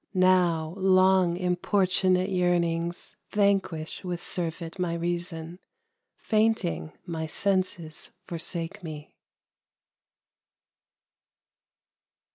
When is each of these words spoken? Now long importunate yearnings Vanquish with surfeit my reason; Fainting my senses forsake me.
Now 0.15 0.73
long 0.77 1.37
importunate 1.37 2.31
yearnings 2.31 3.15
Vanquish 3.29 4.03
with 4.03 4.19
surfeit 4.19 4.79
my 4.79 4.95
reason; 4.95 5.59
Fainting 6.17 6.91
my 7.05 7.27
senses 7.27 8.09
forsake 8.25 8.83
me. 8.83 9.13